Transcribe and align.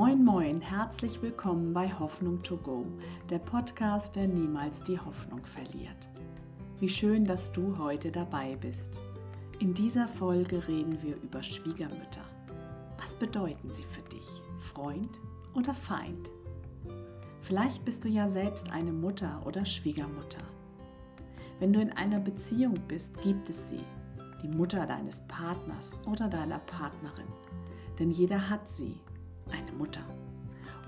Moin, 0.00 0.24
moin, 0.24 0.62
herzlich 0.62 1.20
willkommen 1.20 1.74
bei 1.74 1.92
Hoffnung 1.92 2.42
to 2.42 2.56
Go, 2.56 2.86
der 3.28 3.38
Podcast, 3.38 4.16
der 4.16 4.28
niemals 4.28 4.82
die 4.82 4.98
Hoffnung 4.98 5.44
verliert. 5.44 6.08
Wie 6.78 6.88
schön, 6.88 7.26
dass 7.26 7.52
du 7.52 7.76
heute 7.76 8.10
dabei 8.10 8.56
bist. 8.56 8.98
In 9.58 9.74
dieser 9.74 10.08
Folge 10.08 10.66
reden 10.66 11.02
wir 11.02 11.16
über 11.16 11.42
Schwiegermütter. 11.42 12.24
Was 12.98 13.14
bedeuten 13.14 13.70
sie 13.74 13.84
für 13.84 14.00
dich? 14.08 14.26
Freund 14.60 15.20
oder 15.54 15.74
Feind? 15.74 16.30
Vielleicht 17.42 17.84
bist 17.84 18.02
du 18.02 18.08
ja 18.08 18.30
selbst 18.30 18.72
eine 18.72 18.92
Mutter 18.92 19.42
oder 19.44 19.66
Schwiegermutter. 19.66 20.44
Wenn 21.58 21.74
du 21.74 21.80
in 21.82 21.92
einer 21.92 22.20
Beziehung 22.20 22.78
bist, 22.88 23.20
gibt 23.22 23.50
es 23.50 23.68
sie, 23.68 23.84
die 24.42 24.48
Mutter 24.48 24.86
deines 24.86 25.20
Partners 25.28 26.00
oder 26.06 26.28
deiner 26.28 26.60
Partnerin. 26.60 27.28
Denn 27.98 28.10
jeder 28.10 28.48
hat 28.48 28.66
sie 28.66 28.98
eine 29.52 29.72
Mutter. 29.72 30.02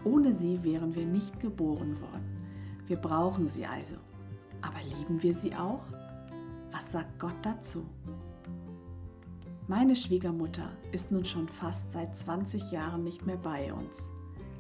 Ohne 0.05 0.33
sie 0.33 0.63
wären 0.65 0.95
wir 0.95 1.07
nicht 1.07 1.41
geboren 1.41 2.01
worden. 2.01 2.33
Wir 2.87 2.97
brauchen 2.97 3.49
sie 3.49 3.67
also. 3.67 3.95
Aber 4.61 4.83
lieben 4.83 5.23
wir 5.23 5.35
sie 5.35 5.55
auch? 5.55 5.85
Was 6.73 6.93
sagt 6.93 7.19
Gott 7.19 7.37
dazu? 7.43 7.87
Meine 9.69 9.95
Schwiegermutter 9.95 10.71
ist 10.91 11.13
nun 11.13 11.25
schon 11.25 11.49
fast 11.49 11.93
seit 11.93 12.17
20 12.17 12.73
Jahren 12.73 13.05
nicht 13.05 13.25
mehr 13.27 13.37
bei 13.37 13.73
uns. 13.73 14.11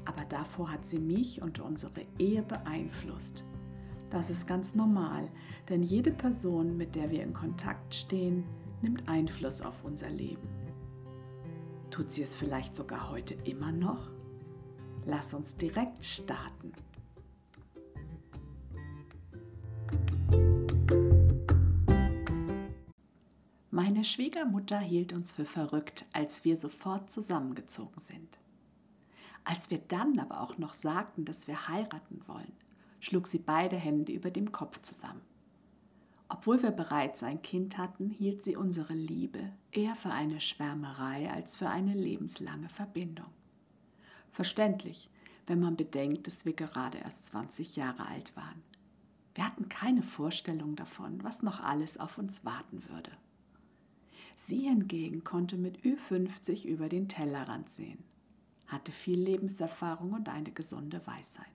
Aber 0.04 0.24
davor 0.28 0.70
hat 0.70 0.86
sie 0.86 0.98
mich 0.98 1.42
und 1.42 1.60
unsere 1.60 2.02
Ehe 2.18 2.42
beeinflusst. 2.42 3.44
Das 4.10 4.30
ist 4.30 4.46
ganz 4.46 4.74
normal, 4.74 5.28
denn 5.68 5.82
jede 5.82 6.10
Person, 6.10 6.76
mit 6.76 6.94
der 6.94 7.10
wir 7.10 7.22
in 7.22 7.32
Kontakt 7.32 7.94
stehen, 7.94 8.44
nimmt 8.82 9.08
Einfluss 9.08 9.62
auf 9.62 9.84
unser 9.84 10.10
Leben. 10.10 10.61
Tut 11.92 12.10
sie 12.10 12.22
es 12.22 12.34
vielleicht 12.34 12.74
sogar 12.74 13.10
heute 13.10 13.34
immer 13.44 13.70
noch? 13.70 14.08
Lass 15.04 15.34
uns 15.34 15.58
direkt 15.58 16.02
starten. 16.02 16.72
Meine 23.70 24.04
Schwiegermutter 24.04 24.78
hielt 24.78 25.12
uns 25.12 25.32
für 25.32 25.44
verrückt, 25.44 26.06
als 26.14 26.46
wir 26.46 26.56
sofort 26.56 27.10
zusammengezogen 27.10 28.00
sind. 28.00 28.38
Als 29.44 29.70
wir 29.70 29.78
dann 29.78 30.18
aber 30.18 30.40
auch 30.40 30.56
noch 30.56 30.72
sagten, 30.72 31.26
dass 31.26 31.46
wir 31.46 31.68
heiraten 31.68 32.22
wollen, 32.26 32.52
schlug 33.00 33.26
sie 33.26 33.38
beide 33.38 33.76
Hände 33.76 34.12
über 34.12 34.30
dem 34.30 34.50
Kopf 34.50 34.80
zusammen. 34.80 35.20
Obwohl 36.32 36.62
wir 36.62 36.70
bereits 36.70 37.22
ein 37.22 37.42
Kind 37.42 37.76
hatten, 37.76 38.08
hielt 38.08 38.42
sie 38.42 38.56
unsere 38.56 38.94
Liebe 38.94 39.52
eher 39.70 39.94
für 39.94 40.10
eine 40.10 40.40
Schwärmerei 40.40 41.30
als 41.30 41.56
für 41.56 41.68
eine 41.68 41.92
lebenslange 41.92 42.70
Verbindung. 42.70 43.26
Verständlich, 44.30 45.10
wenn 45.46 45.60
man 45.60 45.76
bedenkt, 45.76 46.26
dass 46.26 46.46
wir 46.46 46.54
gerade 46.54 46.96
erst 46.96 47.26
20 47.26 47.76
Jahre 47.76 48.06
alt 48.06 48.34
waren. 48.34 48.62
Wir 49.34 49.44
hatten 49.44 49.68
keine 49.68 50.02
Vorstellung 50.02 50.74
davon, 50.74 51.22
was 51.22 51.42
noch 51.42 51.60
alles 51.60 52.00
auf 52.00 52.16
uns 52.16 52.46
warten 52.46 52.82
würde. 52.88 53.12
Sie 54.36 54.60
hingegen 54.60 55.24
konnte 55.24 55.58
mit 55.58 55.80
Ü50 55.80 56.64
über 56.64 56.88
den 56.88 57.08
Tellerrand 57.08 57.68
sehen, 57.68 58.02
hatte 58.68 58.90
viel 58.90 59.20
Lebenserfahrung 59.20 60.14
und 60.14 60.30
eine 60.30 60.50
gesunde 60.50 61.06
Weisheit. 61.06 61.46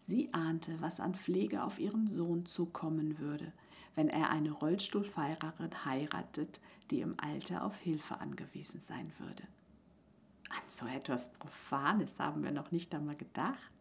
Sie 0.00 0.34
ahnte, 0.34 0.80
was 0.80 0.98
an 0.98 1.14
Pflege 1.14 1.62
auf 1.62 1.78
ihren 1.78 2.08
Sohn 2.08 2.44
zukommen 2.44 3.20
würde, 3.20 3.52
wenn 3.94 4.08
er 4.08 4.30
eine 4.30 4.50
Rollstuhlfahrerin 4.50 5.84
heiratet, 5.84 6.60
die 6.90 7.00
im 7.00 7.14
Alter 7.18 7.64
auf 7.64 7.76
Hilfe 7.78 8.18
angewiesen 8.20 8.80
sein 8.80 9.12
würde. 9.18 9.44
An 10.50 10.62
so 10.68 10.86
etwas 10.86 11.32
Profanes 11.34 12.20
haben 12.20 12.44
wir 12.44 12.52
noch 12.52 12.70
nicht 12.70 12.94
einmal 12.94 13.16
gedacht. 13.16 13.72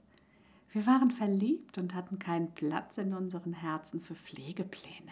Wir 0.71 0.87
waren 0.87 1.11
verliebt 1.11 1.77
und 1.77 1.93
hatten 1.93 2.17
keinen 2.17 2.51
Platz 2.53 2.97
in 2.97 3.13
unseren 3.13 3.53
Herzen 3.53 4.01
für 4.01 4.15
Pflegepläne. 4.15 5.11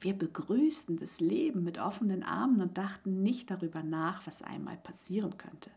Wir 0.00 0.14
begrüßten 0.14 0.98
das 0.98 1.20
Leben 1.20 1.62
mit 1.62 1.78
offenen 1.78 2.22
Armen 2.22 2.60
und 2.60 2.78
dachten 2.78 3.22
nicht 3.22 3.50
darüber 3.50 3.82
nach, 3.82 4.26
was 4.26 4.42
einmal 4.42 4.76
passieren 4.76 5.36
könnte. 5.38 5.70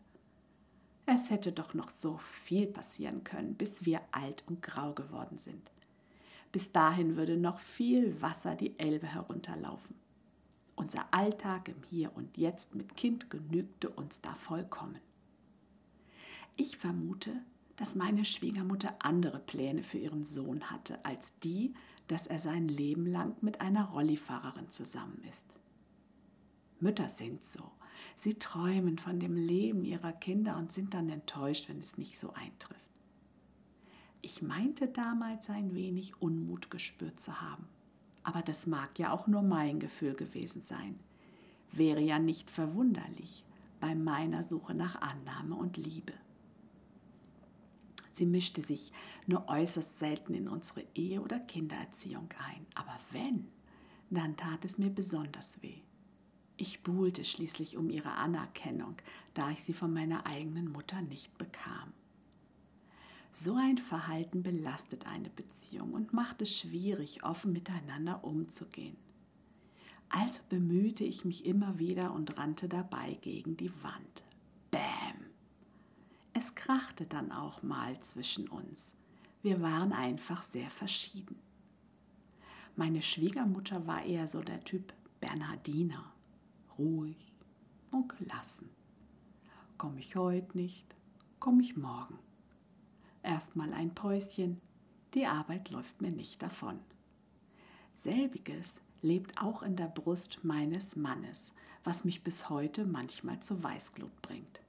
Es 1.04 1.30
hätte 1.30 1.52
doch 1.52 1.74
noch 1.74 1.90
so 1.90 2.18
viel 2.42 2.66
passieren 2.66 3.22
können, 3.22 3.54
bis 3.54 3.84
wir 3.84 4.00
alt 4.10 4.42
und 4.48 4.62
grau 4.62 4.92
geworden 4.92 5.38
sind. 5.38 5.70
Bis 6.52 6.72
dahin 6.72 7.16
würde 7.16 7.36
noch 7.36 7.58
viel 7.58 8.20
Wasser 8.22 8.54
die 8.54 8.78
Elbe 8.78 9.06
herunterlaufen. 9.06 9.94
Unser 10.74 11.06
Alltag 11.10 11.68
im 11.68 11.82
Hier 11.90 12.14
und 12.14 12.36
Jetzt 12.36 12.74
mit 12.74 12.96
Kind 12.96 13.30
genügte 13.30 13.88
uns 13.88 14.20
da 14.20 14.34
vollkommen. 14.34 15.00
Ich 16.56 16.76
vermute, 16.76 17.32
dass 17.76 17.94
meine 17.94 18.24
Schwiegermutter 18.24 18.94
andere 19.00 19.38
Pläne 19.38 19.82
für 19.82 19.98
ihren 19.98 20.24
Sohn 20.24 20.70
hatte, 20.70 21.04
als 21.04 21.38
die, 21.40 21.74
dass 22.08 22.26
er 22.26 22.38
sein 22.38 22.68
Leben 22.68 23.06
lang 23.06 23.36
mit 23.40 23.60
einer 23.60 23.86
Rollifahrerin 23.86 24.70
zusammen 24.70 25.22
ist. 25.28 25.46
Mütter 26.80 27.08
sind 27.08 27.44
so. 27.44 27.72
Sie 28.16 28.34
träumen 28.34 28.98
von 28.98 29.20
dem 29.20 29.36
Leben 29.36 29.84
ihrer 29.84 30.12
Kinder 30.12 30.56
und 30.56 30.72
sind 30.72 30.94
dann 30.94 31.08
enttäuscht, 31.08 31.68
wenn 31.68 31.80
es 31.80 31.98
nicht 31.98 32.18
so 32.18 32.32
eintrifft. 32.32 32.85
Ich 34.26 34.42
meinte 34.42 34.88
damals 34.88 35.50
ein 35.50 35.76
wenig 35.76 36.20
Unmut 36.20 36.68
gespürt 36.68 37.20
zu 37.20 37.40
haben. 37.40 37.64
Aber 38.24 38.42
das 38.42 38.66
mag 38.66 38.98
ja 38.98 39.12
auch 39.12 39.28
nur 39.28 39.42
mein 39.42 39.78
Gefühl 39.78 40.14
gewesen 40.14 40.60
sein. 40.60 40.98
Wäre 41.70 42.00
ja 42.00 42.18
nicht 42.18 42.50
verwunderlich 42.50 43.44
bei 43.78 43.94
meiner 43.94 44.42
Suche 44.42 44.74
nach 44.74 45.00
Annahme 45.00 45.54
und 45.54 45.76
Liebe. 45.76 46.12
Sie 48.10 48.26
mischte 48.26 48.62
sich 48.62 48.90
nur 49.28 49.48
äußerst 49.48 50.00
selten 50.00 50.34
in 50.34 50.48
unsere 50.48 50.84
Ehe 50.96 51.20
oder 51.20 51.38
Kindererziehung 51.38 52.28
ein. 52.52 52.66
Aber 52.74 52.98
wenn, 53.12 53.46
dann 54.10 54.36
tat 54.36 54.64
es 54.64 54.76
mir 54.76 54.90
besonders 54.90 55.62
weh. 55.62 55.82
Ich 56.56 56.82
buhlte 56.82 57.22
schließlich 57.22 57.76
um 57.76 57.90
ihre 57.90 58.10
Anerkennung, 58.10 58.96
da 59.34 59.52
ich 59.52 59.62
sie 59.62 59.72
von 59.72 59.92
meiner 59.92 60.26
eigenen 60.26 60.72
Mutter 60.72 61.00
nicht 61.00 61.38
bekam. 61.38 61.92
So 63.38 63.54
ein 63.56 63.76
Verhalten 63.76 64.42
belastet 64.42 65.06
eine 65.06 65.28
Beziehung 65.28 65.92
und 65.92 66.14
macht 66.14 66.40
es 66.40 66.58
schwierig, 66.58 67.22
offen 67.22 67.52
miteinander 67.52 68.24
umzugehen. 68.24 68.96
Also 70.08 70.40
bemühte 70.48 71.04
ich 71.04 71.26
mich 71.26 71.44
immer 71.44 71.78
wieder 71.78 72.14
und 72.14 72.38
rannte 72.38 72.66
dabei 72.66 73.18
gegen 73.20 73.58
die 73.58 73.70
Wand. 73.82 74.22
Bäm! 74.70 75.26
Es 76.32 76.54
krachte 76.54 77.04
dann 77.04 77.30
auch 77.30 77.62
mal 77.62 78.00
zwischen 78.00 78.48
uns. 78.48 78.96
Wir 79.42 79.60
waren 79.60 79.92
einfach 79.92 80.42
sehr 80.42 80.70
verschieden. 80.70 81.36
Meine 82.74 83.02
Schwiegermutter 83.02 83.86
war 83.86 84.02
eher 84.02 84.28
so 84.28 84.40
der 84.40 84.64
Typ 84.64 84.94
Bernhardiner, 85.20 86.10
ruhig 86.78 87.34
und 87.90 88.16
gelassen. 88.16 88.70
Komme 89.76 90.00
ich 90.00 90.16
heute 90.16 90.56
nicht, 90.56 90.86
komme 91.38 91.62
ich 91.62 91.76
morgen. 91.76 92.18
Erstmal 93.26 93.72
ein 93.72 93.92
Päuschen, 93.92 94.60
die 95.14 95.26
Arbeit 95.26 95.70
läuft 95.70 96.00
mir 96.00 96.12
nicht 96.12 96.40
davon. 96.42 96.78
Selbiges 97.92 98.80
lebt 99.02 99.42
auch 99.42 99.64
in 99.64 99.74
der 99.74 99.88
Brust 99.88 100.44
meines 100.44 100.94
Mannes, 100.94 101.52
was 101.82 102.04
mich 102.04 102.22
bis 102.22 102.48
heute 102.48 102.84
manchmal 102.84 103.40
zur 103.40 103.64
Weißglut 103.64 104.22
bringt. 104.22 104.60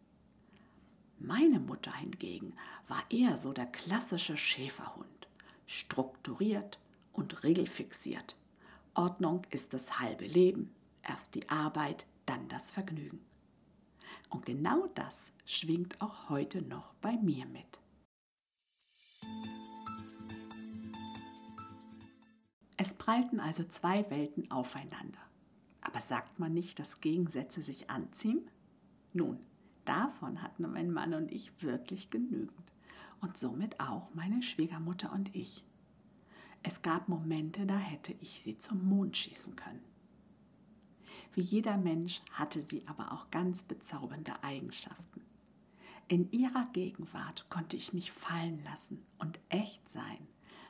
Meine 1.20 1.60
Mutter 1.60 1.94
hingegen 1.94 2.54
war 2.88 3.04
eher 3.12 3.38
so 3.38 3.54
der 3.54 3.68
klassische 3.68 4.38
Schäferhund, 4.38 5.28
strukturiert 5.68 6.80
und 7.14 7.44
regelfixiert. 7.44 8.36
Ordnung 8.96 9.46
ist 9.52 9.72
das 9.72 10.00
halbe 10.00 10.26
Leben, 10.26 10.74
erst 11.04 11.36
die 11.36 11.48
Arbeit, 11.48 12.08
dann 12.26 12.48
das 12.48 12.72
Vergnügen. 12.72 13.20
Und 14.32 14.48
genau 14.48 14.88
das 14.96 15.34
schwingt 15.46 16.02
auch 16.02 16.30
heute 16.30 16.64
noch 16.64 16.96
bei 16.96 17.18
mir 17.18 17.46
mit. 17.46 17.80
Es 22.78 22.94
prallten 22.94 23.40
also 23.40 23.64
zwei 23.64 24.10
Welten 24.10 24.50
aufeinander. 24.52 25.20
Aber 25.82 26.00
sagt 26.00 26.40
man 26.40 26.54
nicht, 26.54 26.80
dass 26.80 27.02
Gegensätze 27.02 27.64
sich 27.64 27.90
anziehen? 27.90 28.50
Nun, 29.14 29.40
davon 29.86 30.42
hatten 30.42 30.72
mein 30.72 30.92
Mann 30.92 31.14
und 31.14 31.32
ich 31.32 31.52
wirklich 31.62 32.10
genügend. 32.12 32.52
Und 33.20 33.36
somit 33.36 33.80
auch 33.80 34.14
meine 34.14 34.44
Schwiegermutter 34.44 35.12
und 35.12 35.36
ich. 35.36 35.64
Es 36.62 36.82
gab 36.82 37.08
Momente, 37.08 37.66
da 37.66 37.78
hätte 37.78 38.14
ich 38.22 38.42
sie 38.42 38.58
zum 38.58 38.88
Mond 38.88 39.18
schießen 39.18 39.56
können. 39.56 39.84
Wie 41.34 41.42
jeder 41.42 41.78
Mensch 41.78 42.22
hatte 42.32 42.62
sie 42.62 42.88
aber 42.88 43.12
auch 43.12 43.32
ganz 43.32 43.64
bezaubernde 43.64 44.44
Eigenschaften. 44.44 45.22
In 46.08 46.32
ihrer 46.32 46.68
Gegenwart 46.74 47.50
konnte 47.50 47.76
ich 47.76 47.94
mich 47.94 48.12
fallen 48.12 48.64
lassen 48.64 49.04
und 49.20 49.40
echt 49.50 49.90
sein. 49.90 50.28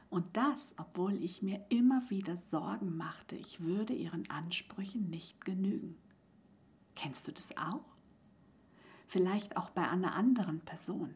Und 0.09 0.37
das, 0.37 0.73
obwohl 0.77 1.21
ich 1.21 1.41
mir 1.41 1.65
immer 1.69 2.01
wieder 2.09 2.37
Sorgen 2.37 2.95
machte, 2.95 3.35
ich 3.35 3.61
würde 3.61 3.93
ihren 3.93 4.29
Ansprüchen 4.29 5.09
nicht 5.09 5.43
genügen. 5.43 5.97
Kennst 6.95 7.27
du 7.27 7.31
das 7.31 7.55
auch? 7.57 7.97
vielleicht 9.07 9.57
auch 9.57 9.69
bei 9.69 9.87
einer 9.87 10.13
anderen 10.13 10.59
Person? 10.59 11.15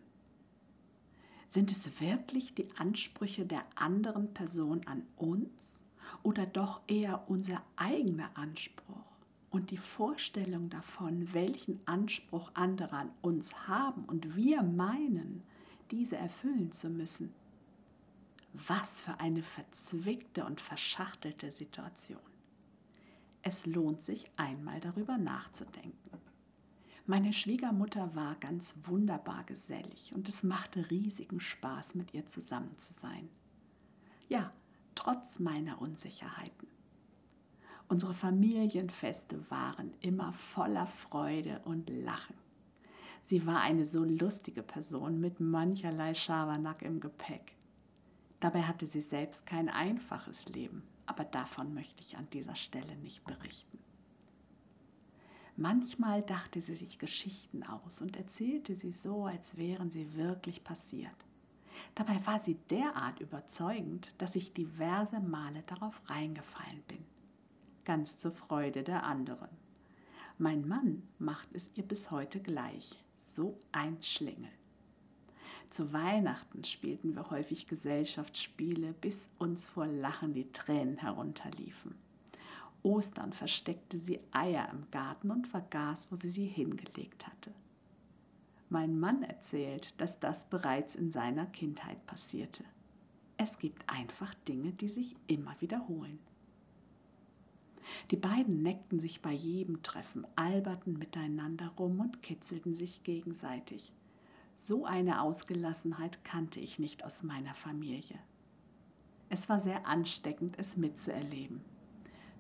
Sind 1.50 1.72
es 1.72 2.00
wirklich 2.00 2.56
die 2.56 2.70
Ansprüche 2.78 3.46
der 3.46 3.66
anderen 3.76 4.34
Person 4.34 4.88
an 4.88 5.04
uns 5.18 5.84
oder 6.24 6.46
doch 6.46 6.82
eher 6.88 7.30
unser 7.30 7.62
eigener 7.76 8.36
Anspruch 8.36 9.11
und 9.52 9.70
die 9.70 9.78
Vorstellung 9.78 10.70
davon, 10.70 11.34
welchen 11.34 11.80
Anspruch 11.86 12.52
andere 12.56 12.96
an 12.96 13.12
uns 13.22 13.68
haben 13.68 14.06
und 14.06 14.36
wir 14.36 14.64
meinen, 14.64 15.44
diese 15.92 16.16
erfüllen 16.16 16.72
zu 16.72 16.90
müssen? 16.90 17.34
Was 18.54 19.00
für 19.00 19.20
eine 19.20 19.44
verzwickte 19.44 20.46
und 20.46 20.60
verschachtelte 20.60 21.52
Situation. 21.52 22.20
Es 23.44 23.66
lohnt 23.66 24.02
sich 24.02 24.30
einmal 24.38 24.80
darüber 24.80 25.18
nachzudenken. 25.18 26.12
Meine 27.06 27.34
Schwiegermutter 27.34 28.16
war 28.16 28.36
ganz 28.36 28.76
wunderbar 28.84 29.44
gesellig 29.44 30.14
und 30.14 30.30
es 30.30 30.44
machte 30.44 30.90
riesigen 30.90 31.42
Spaß, 31.42 31.96
mit 31.96 32.14
ihr 32.14 32.26
zusammen 32.26 32.78
zu 32.78 32.94
sein. 32.94 33.28
Ja, 34.30 34.54
trotz 34.96 35.40
meiner 35.40 35.82
Unsicherheiten. 35.82 36.71
Unsere 37.92 38.14
Familienfeste 38.14 39.52
waren 39.52 39.94
immer 40.00 40.32
voller 40.32 40.88
Freude 40.88 41.60
und 41.66 41.90
Lachen. 41.90 42.38
Sie 43.22 43.46
war 43.46 43.60
eine 43.60 43.86
so 43.86 44.06
lustige 44.06 44.64
Person 44.64 45.20
mit 45.20 45.42
mancherlei 45.42 46.14
Schabernack 46.14 46.84
im 46.84 47.02
Gepäck. 47.02 47.58
Dabei 48.40 48.62
hatte 48.62 48.88
sie 48.88 49.02
selbst 49.02 49.46
kein 49.46 49.68
einfaches 49.68 50.48
Leben, 50.48 50.84
aber 51.06 51.26
davon 51.26 51.74
möchte 51.74 52.02
ich 52.02 52.16
an 52.16 52.30
dieser 52.32 52.56
Stelle 52.56 52.96
nicht 52.96 53.26
berichten. 53.26 53.78
Manchmal 55.58 56.22
dachte 56.22 56.62
sie 56.62 56.76
sich 56.76 56.98
Geschichten 56.98 57.62
aus 57.64 58.02
und 58.02 58.16
erzählte 58.16 58.74
sie 58.74 58.94
so, 58.94 59.26
als 59.26 59.58
wären 59.58 59.92
sie 59.92 60.16
wirklich 60.16 60.64
passiert. 60.64 61.26
Dabei 61.96 62.26
war 62.26 62.40
sie 62.40 62.56
derart 62.70 63.20
überzeugend, 63.20 64.14
dass 64.18 64.38
ich 64.38 64.54
diverse 64.54 65.20
Male 65.20 65.64
darauf 65.68 66.02
reingefallen 66.10 66.84
bin. 66.88 67.11
Ganz 67.92 68.18
zur 68.18 68.32
Freude 68.32 68.84
der 68.84 69.04
anderen. 69.04 69.50
Mein 70.38 70.66
Mann 70.66 71.04
macht 71.20 71.50
es 71.52 71.72
ihr 71.76 71.84
bis 71.84 72.10
heute 72.10 72.40
gleich. 72.40 72.98
So 73.36 73.60
ein 73.74 73.98
Schlingel. 74.02 74.50
Zu 75.70 75.92
Weihnachten 75.92 76.64
spielten 76.64 77.18
wir 77.18 77.30
häufig 77.32 77.68
Gesellschaftsspiele, 77.68 78.94
bis 79.02 79.30
uns 79.40 79.68
vor 79.68 79.88
Lachen 79.88 80.34
die 80.34 80.50
Tränen 80.54 81.00
herunterliefen. 81.00 81.96
Ostern 82.82 83.34
versteckte 83.34 84.00
sie 84.00 84.22
Eier 84.32 84.70
im 84.72 84.90
Garten 84.92 85.30
und 85.30 85.50
vergaß, 85.50 86.14
wo 86.14 86.16
sie 86.16 86.30
sie 86.30 86.48
hingelegt 86.48 87.28
hatte. 87.28 87.52
Mein 88.70 89.02
Mann 89.02 89.22
erzählt, 89.22 90.00
dass 90.00 90.18
das 90.22 90.46
bereits 90.46 90.96
in 90.96 91.12
seiner 91.12 91.46
Kindheit 91.48 92.06
passierte. 92.08 92.64
Es 93.36 93.60
gibt 93.60 93.84
einfach 93.90 94.34
Dinge, 94.48 94.72
die 94.72 94.88
sich 94.88 95.18
immer 95.28 95.58
wiederholen. 95.60 96.20
Die 98.10 98.18
beiden 98.18 98.64
neckten 98.64 99.00
sich 99.00 99.22
bei 99.22 99.32
jedem 99.32 99.84
Treffen, 99.84 100.26
alberten 100.36 100.98
miteinander 100.98 101.68
rum 101.78 102.00
und 102.00 102.24
kitzelten 102.24 102.74
sich 102.74 103.04
gegenseitig. 103.04 103.92
So 104.58 104.86
eine 104.86 105.22
Ausgelassenheit 105.22 106.24
kannte 106.24 106.60
ich 106.60 106.80
nicht 106.80 107.06
aus 107.06 107.24
meiner 107.24 107.54
Familie. 107.54 108.20
Es 109.30 109.48
war 109.48 109.60
sehr 109.60 109.88
ansteckend, 109.88 110.58
es 110.58 110.76
mitzuerleben. 110.78 111.62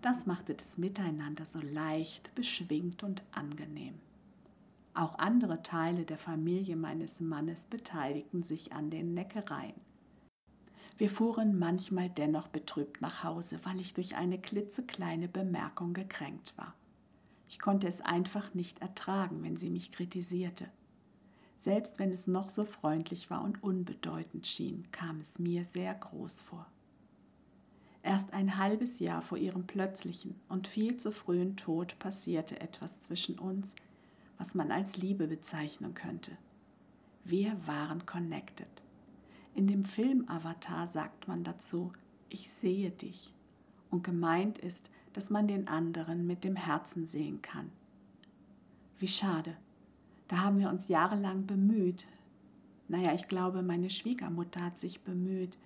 Das 0.02 0.26
machte 0.26 0.56
das 0.56 0.78
Miteinander 0.78 1.46
so 1.46 1.60
leicht, 1.60 2.34
beschwingt 2.36 3.04
und 3.04 3.24
angenehm. 3.32 3.96
Auch 4.94 5.18
andere 5.20 5.64
Teile 5.64 6.04
der 6.06 6.18
Familie 6.18 6.76
meines 6.76 7.22
Mannes 7.22 7.66
beteiligten 7.66 8.44
sich 8.44 8.74
an 8.74 8.90
den 8.90 9.14
Neckereien. 9.14 9.80
Wir 10.98 11.10
fuhren 11.10 11.58
manchmal 11.58 12.10
dennoch 12.10 12.48
betrübt 12.48 13.02
nach 13.02 13.24
Hause, 13.24 13.60
weil 13.64 13.80
ich 13.80 13.94
durch 13.94 14.16
eine 14.16 14.40
klitzekleine 14.40 15.28
Bemerkung 15.28 15.94
gekränkt 15.94 16.54
war. 16.58 16.74
Ich 17.48 17.60
konnte 17.60 17.88
es 17.88 18.02
einfach 18.02 18.54
nicht 18.54 18.82
ertragen, 18.82 19.44
wenn 19.44 19.58
sie 19.58 19.70
mich 19.70 19.92
kritisierte. 19.92 20.70
Selbst 21.58 22.00
wenn 22.00 22.12
es 22.12 22.26
noch 22.26 22.50
so 22.50 22.66
freundlich 22.66 23.30
war 23.30 23.44
und 23.44 23.62
unbedeutend 23.62 24.48
schien, 24.48 24.88
kam 24.92 25.20
es 25.20 25.38
mir 25.38 25.64
sehr 25.66 25.94
groß 25.94 26.40
vor. 26.40 26.66
Erst 28.04 28.34
ein 28.34 28.58
halbes 28.58 29.00
Jahr 29.00 29.22
vor 29.22 29.38
ihrem 29.38 29.68
plötzlichen 29.68 30.36
und 30.50 30.68
viel 30.68 30.98
zu 30.98 31.12
frühen 31.12 31.56
Tod 31.58 32.00
passierte 32.00 32.60
etwas 32.60 33.00
zwischen 33.02 33.38
uns, 33.38 33.76
was 34.38 34.56
man 34.56 34.72
als 34.72 34.98
Liebe 34.98 35.28
bezeichnen 35.28 35.94
könnte. 35.94 36.32
Wir 37.24 37.56
waren 37.68 38.08
connected. 38.08 38.70
In 39.54 39.68
dem 39.68 39.86
Film 39.86 40.28
Avatar 40.28 40.88
sagt 40.88 41.28
man 41.28 41.44
dazu, 41.44 41.92
ich 42.30 42.50
sehe 42.50 42.92
dich. 42.92 43.34
Und 43.90 44.04
gemeint 44.04 44.58
ist, 44.58 44.90
dass 45.14 45.30
man 45.30 45.48
den 45.48 45.68
anderen 45.68 46.26
mit 46.26 46.44
dem 46.44 46.56
Herzen 46.56 47.06
sehen 47.06 47.42
kann. 47.42 47.70
Wie 48.98 49.10
schade, 49.10 49.58
da 50.30 50.38
haben 50.38 50.60
wir 50.60 50.70
uns 50.70 50.88
jahrelang 50.88 51.46
bemüht. 51.46 52.08
Naja, 52.88 53.14
ich 53.14 53.28
glaube, 53.28 53.64
meine 53.64 53.90
Schwiegermutter 53.90 54.64
hat 54.64 54.80
sich 54.80 55.02
bemüht. 55.02 55.58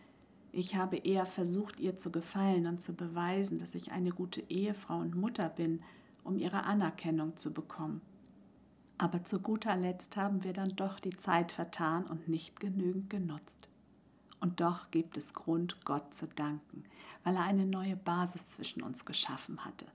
Ich 0.51 0.75
habe 0.75 0.97
eher 0.97 1.25
versucht, 1.25 1.79
ihr 1.79 1.97
zu 1.97 2.11
gefallen 2.11 2.65
und 2.65 2.81
zu 2.81 2.93
beweisen, 2.93 3.59
dass 3.59 3.75
ich 3.75 3.91
eine 3.91 4.11
gute 4.11 4.41
Ehefrau 4.49 4.97
und 4.97 5.15
Mutter 5.15 5.49
bin, 5.49 5.81
um 6.23 6.37
ihre 6.39 6.63
Anerkennung 6.63 7.37
zu 7.37 7.53
bekommen. 7.53 8.01
Aber 8.97 9.23
zu 9.23 9.39
guter 9.39 9.75
Letzt 9.75 10.15
haben 10.15 10.43
wir 10.43 10.53
dann 10.53 10.75
doch 10.75 10.99
die 10.99 11.15
Zeit 11.15 11.51
vertan 11.51 12.05
und 12.05 12.29
nicht 12.29 12.59
genügend 12.59 13.09
genutzt. 13.09 13.67
Und 14.39 14.59
doch 14.59 14.91
gibt 14.91 15.17
es 15.17 15.33
Grund, 15.33 15.83
Gott 15.85 16.13
zu 16.13 16.27
danken, 16.27 16.83
weil 17.23 17.35
er 17.35 17.43
eine 17.43 17.65
neue 17.65 17.95
Basis 17.95 18.51
zwischen 18.51 18.83
uns 18.83 19.05
geschaffen 19.05 19.65
hatte. 19.65 19.87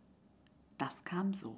Das 0.78 1.04
kam 1.04 1.34
so. 1.34 1.56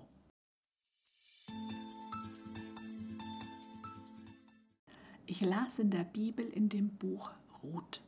Ich 5.26 5.40
las 5.40 5.78
in 5.78 5.90
der 5.90 6.04
Bibel 6.04 6.46
in 6.46 6.68
dem 6.68 6.90
Buch 6.90 7.30
Ruth. 7.62 8.02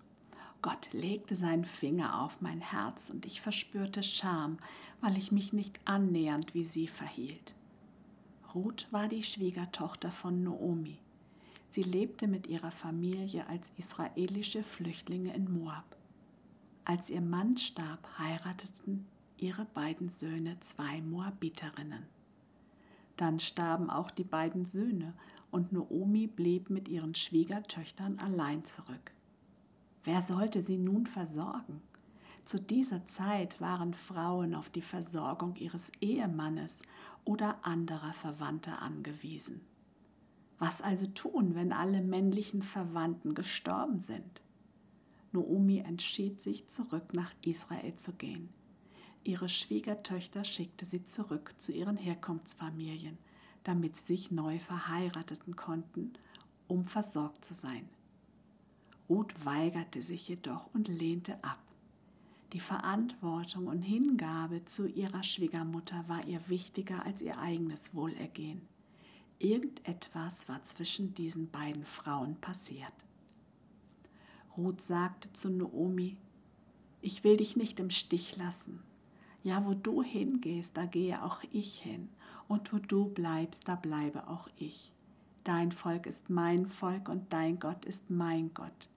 Gott 0.61 0.93
legte 0.93 1.37
seinen 1.37 1.65
Finger 1.65 2.23
auf 2.23 2.41
mein 2.41 2.61
Herz 2.61 3.11
und 3.11 3.27
ich 3.27 3.41
verspürte 3.41 4.03
Scham, 4.03 4.59
weil 5.01 5.17
ich 5.19 5.31
mich 5.31 5.53
nicht 5.53 5.79
annähernd 5.85 6.55
wie 6.55 6.65
sie 6.65 6.89
verhielt. 6.89 7.55
Ruth 8.55 8.87
war 8.91 9.09
die 9.09 9.23
Schwiegertochter 9.23 10.11
von 10.11 10.43
Noomi. 10.43 10.99
Sie 11.75 11.83
lebte 11.83 12.29
mit 12.29 12.47
ihrer 12.47 12.71
Familie 12.71 13.49
als 13.49 13.73
israelische 13.77 14.63
Flüchtlinge 14.63 15.35
in 15.35 15.53
Moab. 15.53 15.97
Als 16.85 17.11
ihr 17.11 17.21
Mann 17.21 17.57
starb, 17.57 18.07
heirateten 18.17 19.09
ihre 19.39 19.65
beiden 19.65 20.09
Söhne 20.09 20.57
zwei 20.61 21.01
Moabiterinnen. 21.01 22.05
Dann 23.17 23.41
starben 23.41 23.91
auch 23.91 24.13
die 24.13 24.23
beiden 24.23 24.65
Söhne 24.65 25.15
und 25.51 25.73
Noomi 25.73 26.29
blieb 26.29 26.71
mit 26.71 26.87
ihren 26.87 27.17
Schwiegertöchtern 27.17 28.21
allein 28.21 28.65
zurück. 28.65 29.11
Wer 30.05 30.23
sollte 30.23 30.63
sie 30.63 30.79
nun 30.79 31.09
versorgen? 31.09 31.83
Zu 32.45 32.61
dieser 32.61 33.05
Zeit 33.07 33.61
waren 33.61 33.95
Frauen 33.95 34.55
auf 34.55 34.71
die 34.71 34.81
Versorgung 34.81 35.57
ihres 35.57 35.91
Ehemannes 36.01 36.83
oder 37.25 37.67
anderer 37.67 38.13
Verwandter 38.13 38.81
angewiesen. 38.81 39.74
Was 40.67 40.81
also 40.81 41.05
tun, 41.05 41.55
wenn 41.55 41.75
alle 41.75 42.01
männlichen 42.01 42.63
Verwandten 42.63 43.35
gestorben 43.35 44.01
sind? 44.01 44.41
Noomi 45.31 45.81
entschied 45.81 46.41
sich, 46.41 46.69
zurück 46.69 47.13
nach 47.13 47.35
Israel 47.43 47.97
zu 47.97 48.15
gehen. 48.15 48.49
Ihre 49.25 49.51
Schwiegertöchter 49.51 50.43
schickte 50.43 50.87
sie 50.87 51.05
zurück 51.05 51.53
zu 51.59 51.71
ihren 51.71 51.99
Herkunftsfamilien, 51.99 53.19
damit 53.63 53.99
sie 53.99 54.07
sich 54.07 54.31
neu 54.31 54.59
verheirateten 54.59 55.55
konnten, 55.55 56.15
um 56.67 56.87
versorgt 56.87 57.45
zu 57.45 57.53
sein. 57.53 57.87
Ruth 59.07 59.35
weigerte 59.45 60.01
sich 60.01 60.29
jedoch 60.29 60.73
und 60.73 60.89
lehnte 60.89 61.45
ab. 61.45 61.61
Die 62.55 62.61
Verantwortung 62.61 63.67
und 63.67 63.83
Hingabe 63.83 64.65
zu 64.65 64.89
ihrer 64.89 65.25
Schwiegermutter 65.25 66.09
war 66.09 66.27
ihr 66.27 66.49
wichtiger 66.49 67.05
als 67.05 67.21
ihr 67.21 67.39
eigenes 67.39 67.95
Wohlergehen. 67.95 68.63
Irgendetwas 69.45 70.49
war 70.49 70.63
zwischen 70.63 71.13
diesen 71.13 71.51
beiden 71.51 71.85
Frauen 71.85 72.37
passiert. 72.37 72.95
Ruth 74.57 74.81
sagte 74.81 75.31
zu 75.35 75.51
Noomi, 75.51 76.17
ich 77.03 77.25
will 77.25 77.37
dich 77.37 77.55
nicht 77.55 77.79
im 77.79 77.91
Stich 77.91 78.39
lassen. 78.39 78.83
Ja, 79.43 79.67
wo 79.67 79.75
du 79.75 80.03
hingehst, 80.03 80.79
da 80.79 80.87
gehe 80.87 81.23
auch 81.23 81.43
ich 81.53 81.79
hin, 81.79 82.09
und 82.49 82.73
wo 82.73 82.79
du 82.79 83.11
bleibst, 83.11 83.69
da 83.69 83.75
bleibe 83.75 84.29
auch 84.29 84.49
ich. 84.57 84.91
Dein 85.45 85.73
Volk 85.73 86.07
ist 86.07 86.31
mein 86.31 86.67
Volk 86.67 87.11
und 87.11 87.31
dein 87.31 87.59
Gott 87.59 87.85
ist 87.85 88.09
mein 88.09 88.55
Gott. 88.55 88.89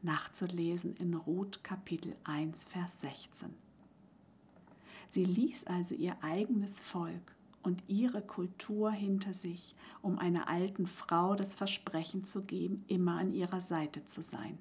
Nachzulesen 0.00 0.96
in 0.96 1.12
Ruth 1.12 1.62
Kapitel 1.62 2.16
1, 2.24 2.64
Vers 2.64 3.02
16. 3.02 3.50
Sie 5.10 5.26
ließ 5.26 5.66
also 5.66 5.94
ihr 5.94 6.16
eigenes 6.22 6.80
Volk 6.80 7.36
und 7.62 7.82
ihre 7.88 8.22
Kultur 8.22 8.90
hinter 8.90 9.34
sich, 9.34 9.74
um 10.00 10.18
einer 10.18 10.48
alten 10.48 10.86
Frau 10.86 11.34
das 11.34 11.54
Versprechen 11.54 12.24
zu 12.24 12.42
geben, 12.42 12.84
immer 12.88 13.18
an 13.18 13.32
ihrer 13.32 13.60
Seite 13.60 14.04
zu 14.06 14.22
sein. 14.22 14.58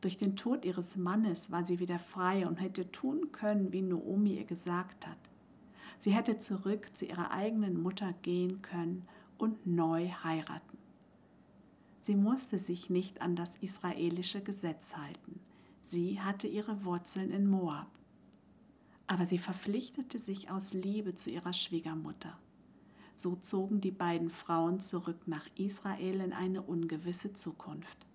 Durch 0.00 0.16
den 0.16 0.34
Tod 0.36 0.64
ihres 0.64 0.96
Mannes 0.96 1.52
war 1.52 1.64
sie 1.64 1.78
wieder 1.78 1.98
frei 1.98 2.46
und 2.46 2.60
hätte 2.60 2.90
tun 2.90 3.30
können, 3.30 3.72
wie 3.72 3.82
Noomi 3.82 4.36
ihr 4.36 4.44
gesagt 4.44 5.06
hat. 5.06 5.18
Sie 5.98 6.10
hätte 6.10 6.38
zurück 6.38 6.96
zu 6.96 7.06
ihrer 7.06 7.30
eigenen 7.30 7.80
Mutter 7.80 8.12
gehen 8.22 8.60
können 8.62 9.06
und 9.38 9.64
neu 9.66 10.08
heiraten. 10.08 10.78
Sie 12.00 12.16
musste 12.16 12.58
sich 12.58 12.90
nicht 12.90 13.22
an 13.22 13.36
das 13.36 13.54
israelische 13.56 14.40
Gesetz 14.40 14.96
halten. 14.96 15.38
Sie 15.84 16.20
hatte 16.20 16.48
ihre 16.48 16.84
Wurzeln 16.84 17.30
in 17.30 17.46
Moab. 17.46 17.86
Aber 19.12 19.26
sie 19.26 19.36
verpflichtete 19.36 20.18
sich 20.18 20.50
aus 20.50 20.72
Liebe 20.72 21.14
zu 21.14 21.28
ihrer 21.28 21.52
Schwiegermutter. 21.52 22.38
So 23.14 23.36
zogen 23.36 23.82
die 23.82 23.90
beiden 23.90 24.30
Frauen 24.30 24.80
zurück 24.80 25.28
nach 25.28 25.46
Israel 25.54 26.22
in 26.22 26.32
eine 26.32 26.62
ungewisse 26.62 27.34
Zukunft. 27.34 28.06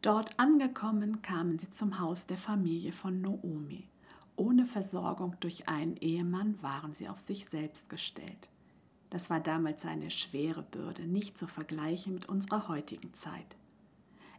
Dort 0.00 0.40
angekommen 0.40 1.20
kamen 1.20 1.58
sie 1.58 1.68
zum 1.68 2.00
Haus 2.00 2.26
der 2.26 2.38
Familie 2.38 2.92
von 2.92 3.20
Noomi. 3.20 3.90
Ohne 4.36 4.64
Versorgung 4.64 5.36
durch 5.40 5.68
einen 5.68 5.98
Ehemann 5.98 6.62
waren 6.62 6.94
sie 6.94 7.06
auf 7.06 7.20
sich 7.20 7.44
selbst 7.44 7.90
gestellt. 7.90 8.48
Das 9.10 9.28
war 9.28 9.40
damals 9.40 9.84
eine 9.84 10.10
schwere 10.10 10.62
Bürde, 10.62 11.06
nicht 11.06 11.36
zu 11.36 11.46
vergleichen 11.46 12.14
mit 12.14 12.26
unserer 12.26 12.68
heutigen 12.68 13.12
Zeit. 13.12 13.58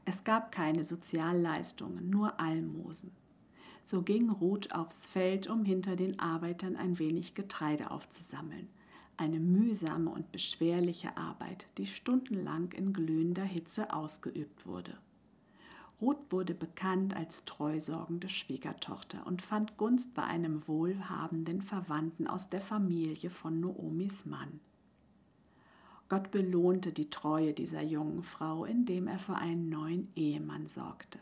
Es 0.06 0.24
gab 0.24 0.52
keine 0.52 0.84
Sozialleistungen, 0.84 2.10
nur 2.10 2.40
Almosen. 2.40 3.12
So 3.88 4.02
ging 4.02 4.30
Ruth 4.30 4.74
aufs 4.74 5.06
Feld, 5.06 5.48
um 5.48 5.64
hinter 5.64 5.96
den 5.96 6.20
Arbeitern 6.20 6.76
ein 6.76 7.00
wenig 7.00 7.36
Getreide 7.36 7.90
aufzusammeln. 7.90 8.68
Eine 9.16 9.40
mühsame 9.40 10.10
und 10.10 10.34
beschwerliche 10.34 11.16
Arbeit, 11.16 11.68
die 11.78 11.86
stundenlang 11.86 12.74
in 12.74 12.92
glühender 12.92 13.46
Hitze 13.46 13.94
ausgeübt 13.94 14.68
wurde. 14.68 14.98
Ruth 16.02 16.18
wurde 16.32 16.54
bekannt 16.54 17.16
als 17.16 17.46
treusorgende 17.46 18.28
Schwiegertochter 18.28 19.26
und 19.26 19.42
fand 19.42 19.78
Gunst 19.78 20.14
bei 20.14 20.24
einem 20.24 20.68
wohlhabenden 20.68 21.62
Verwandten 21.62 22.28
aus 22.28 22.50
der 22.50 22.60
Familie 22.60 23.30
von 23.30 23.62
Noomis 23.62 24.26
Mann. 24.26 24.60
Gott 26.10 26.30
belohnte 26.32 26.92
die 26.92 27.10
Treue 27.10 27.54
dieser 27.54 27.84
jungen 27.84 28.24
Frau, 28.24 28.66
indem 28.66 29.08
er 29.08 29.20
für 29.20 29.36
einen 29.36 29.70
neuen 29.70 30.10
Ehemann 30.18 30.68
sorgte. 30.68 31.20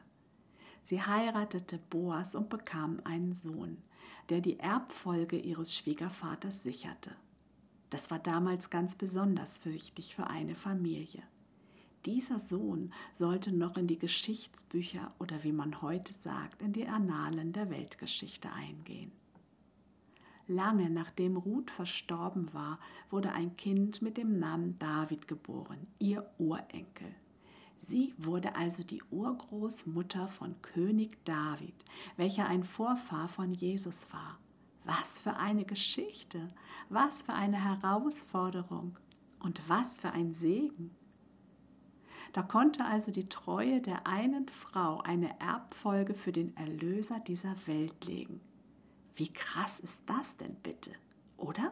Sie 0.86 1.01
heiratete 1.01 1.80
Boas 1.89 2.36
und 2.36 2.50
bekam 2.50 3.01
einen 3.06 3.34
Sohn, 3.34 3.80
der 4.30 4.39
die 4.39 4.60
Erbfolge 4.60 5.36
ihres 5.36 5.74
Schwiegervaters 5.74 6.62
sicherte. 6.62 7.15
Das 7.89 8.12
war 8.12 8.20
damals 8.20 8.70
ganz 8.70 8.94
besonders 8.94 9.65
wichtig 9.65 10.13
für 10.13 10.27
eine 10.27 10.54
Familie. 10.54 11.24
Dieser 12.06 12.38
Sohn 12.38 12.94
sollte 13.13 13.51
noch 13.51 13.77
in 13.77 13.88
die 13.88 13.98
Geschichtsbücher 13.98 15.12
oder 15.18 15.44
wie 15.44 15.54
man 15.54 15.82
heute 15.82 16.13
sagt, 16.13 16.62
in 16.62 16.72
die 16.72 16.86
Annalen 16.86 17.51
der 17.51 17.72
Weltgeschichte 17.72 18.51
eingehen. 18.51 19.12
Lange 20.46 20.92
nachdem 20.92 21.36
Ruth 21.36 21.72
verstorben 21.72 22.54
war, 22.54 22.77
wurde 23.10 23.32
ein 23.32 23.58
Kind 23.58 24.04
mit 24.04 24.18
dem 24.18 24.38
Namen 24.38 24.77
David 24.77 25.27
geboren, 25.27 25.88
ihr 25.98 26.30
Urenkel. 26.38 27.15
Sie 27.88 28.15
wurde 28.18 28.56
also 28.56 28.82
die 28.82 29.04
Urgroßmutter 29.12 30.27
von 30.27 30.60
König 30.63 31.24
David, 31.24 31.75
welcher 32.18 32.48
ein 32.48 32.63
Vorfahr 32.63 33.30
von 33.30 33.54
Jesus 33.54 34.12
war. 34.12 34.39
Was 34.86 35.20
für 35.20 35.36
eine 35.36 35.65
Geschichte, 35.65 36.51
was 36.89 37.22
für 37.22 37.34
eine 37.34 37.63
Herausforderung 37.63 38.98
und 39.39 39.62
was 39.70 40.00
für 40.00 40.12
ein 40.12 40.34
Segen. 40.34 40.96
Da 42.34 42.42
konnte 42.42 42.86
also 42.86 43.12
die 43.12 43.30
Treue 43.30 43.82
der 43.82 44.08
einen 44.08 44.50
Frau 44.50 45.01
eine 45.01 45.39
Erbfolge 45.39 46.15
für 46.15 46.32
den 46.32 46.58
Erlöser 46.58 47.20
dieser 47.20 47.56
Welt 47.68 48.04
legen. 48.06 48.42
Wie 49.13 49.32
krass 49.32 49.80
ist 49.80 50.01
das 50.08 50.38
denn 50.38 50.56
bitte, 50.56 50.92
oder? 51.38 51.72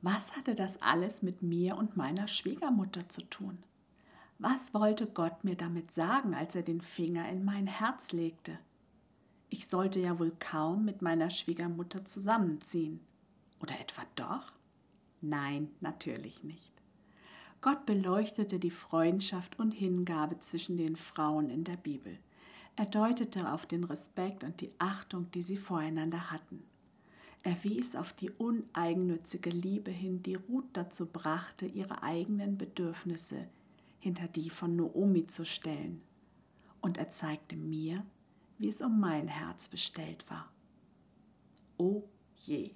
Was 0.00 0.36
hatte 0.36 0.54
das 0.54 0.80
alles 0.80 1.22
mit 1.22 1.42
mir 1.42 1.76
und 1.76 1.96
meiner 1.96 2.28
Schwiegermutter 2.28 3.08
zu 3.08 3.22
tun? 3.22 3.58
Was 4.38 4.72
wollte 4.72 5.06
Gott 5.06 5.42
mir 5.42 5.56
damit 5.56 5.90
sagen, 5.90 6.34
als 6.34 6.54
er 6.54 6.62
den 6.62 6.80
Finger 6.80 7.28
in 7.28 7.44
mein 7.44 7.66
Herz 7.66 8.12
legte? 8.12 8.58
Ich 9.50 9.66
sollte 9.66 9.98
ja 9.98 10.18
wohl 10.20 10.32
kaum 10.38 10.84
mit 10.84 11.02
meiner 11.02 11.30
Schwiegermutter 11.30 12.04
zusammenziehen. 12.04 13.00
Oder 13.60 13.80
etwa 13.80 14.02
doch? 14.14 14.52
Nein, 15.20 15.70
natürlich 15.80 16.44
nicht. 16.44 16.72
Gott 17.60 17.86
beleuchtete 17.86 18.60
die 18.60 18.70
Freundschaft 18.70 19.58
und 19.58 19.72
Hingabe 19.72 20.38
zwischen 20.38 20.76
den 20.76 20.94
Frauen 20.94 21.50
in 21.50 21.64
der 21.64 21.76
Bibel. 21.76 22.18
Er 22.76 22.86
deutete 22.86 23.52
auf 23.52 23.66
den 23.66 23.82
Respekt 23.82 24.44
und 24.44 24.60
die 24.60 24.70
Achtung, 24.78 25.28
die 25.32 25.42
sie 25.42 25.56
voreinander 25.56 26.30
hatten. 26.30 26.62
Er 27.42 27.62
wies 27.62 27.96
auf 27.96 28.12
die 28.12 28.30
uneigennützige 28.30 29.50
Liebe 29.50 29.90
hin, 29.90 30.22
die 30.22 30.34
Ruth 30.34 30.68
dazu 30.72 31.06
brachte, 31.06 31.66
ihre 31.66 32.02
eigenen 32.02 32.58
Bedürfnisse 32.58 33.48
hinter 34.00 34.28
die 34.28 34.50
von 34.50 34.76
Noomi 34.76 35.26
zu 35.26 35.44
stellen. 35.44 36.02
Und 36.80 36.98
er 36.98 37.10
zeigte 37.10 37.56
mir, 37.56 38.04
wie 38.58 38.68
es 38.68 38.82
um 38.82 39.00
mein 39.00 39.28
Herz 39.28 39.68
bestellt 39.68 40.28
war. 40.28 40.50
O 41.76 42.04
je! 42.36 42.72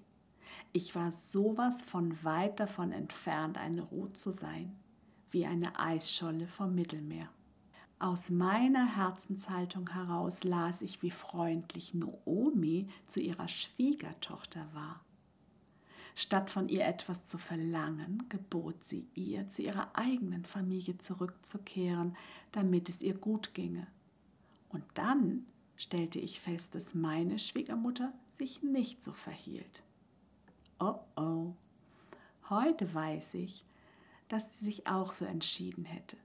Ich 0.73 0.95
war 0.95 1.13
sowas 1.13 1.83
von 1.83 2.23
weit 2.25 2.59
davon 2.59 2.93
entfernt, 2.93 3.59
eine 3.59 3.83
Ruth 3.83 4.17
zu 4.17 4.33
sein, 4.33 4.75
wie 5.31 5.45
eine 5.45 5.79
Eisscholle 5.79 6.47
vom 6.47 6.75
Mittelmeer. 6.75 7.29
Aus 8.03 8.31
meiner 8.31 8.97
Herzenshaltung 8.97 9.89
heraus 9.91 10.43
las 10.43 10.83
ich, 10.83 11.03
wie 11.03 11.13
freundlich 11.13 11.95
Noomi 11.95 12.89
zu 13.07 13.21
ihrer 13.21 13.47
Schwiegertochter 13.47 14.67
war. 14.73 15.01
Statt 16.17 16.51
von 16.51 16.69
ihr 16.69 16.85
etwas 16.85 17.29
zu 17.29 17.39
verlangen, 17.39 18.25
gebot 18.29 18.85
sie 18.85 19.07
ihr, 19.15 19.49
zu 19.49 19.63
ihrer 19.63 19.97
eigenen 19.97 20.45
Familie 20.45 20.99
zurückzukehren, 20.99 22.17
damit 22.51 22.89
es 22.89 23.03
ihr 23.03 23.15
gut 23.15 23.55
ginge. 23.55 23.87
Und 24.69 24.85
dann 24.95 25.47
stellte 25.77 26.19
ich 26.19 26.41
fest, 26.41 26.75
dass 26.75 26.95
meine 26.95 27.39
Schwiegermutter 27.39 28.13
sich 28.37 28.63
nicht 28.63 29.05
so 29.05 29.13
verhielt 29.13 29.85
oh 30.83 30.99
oh, 31.17 31.55
heute 32.51 32.93
weiß 32.93 33.35
ich, 33.35 33.65
dass 34.29 34.59
sie 34.59 34.65
sich 34.65 34.87
auch 34.89 35.13
so 35.13 35.25
entschieden 35.25 35.85
hätte, 35.85 36.17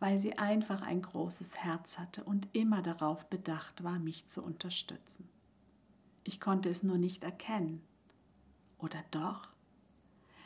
weil 0.00 0.18
sie 0.18 0.38
einfach 0.38 0.82
ein 0.82 1.02
großes 1.02 1.58
Herz 1.58 1.98
hatte 1.98 2.24
und 2.24 2.48
immer 2.52 2.82
darauf 2.82 3.26
bedacht 3.26 3.84
war, 3.84 3.98
mich 3.98 4.26
zu 4.26 4.42
unterstützen. 4.42 5.28
Ich 6.24 6.40
konnte 6.40 6.68
es 6.68 6.82
nur 6.82 6.98
nicht 6.98 7.22
erkennen. 7.22 7.82
Oder 8.78 9.04
doch? 9.10 9.48